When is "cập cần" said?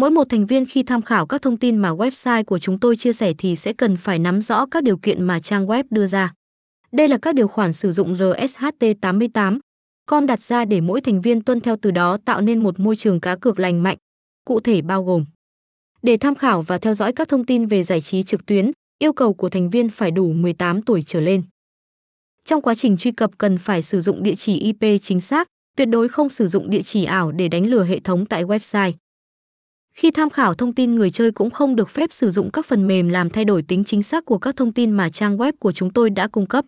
23.12-23.58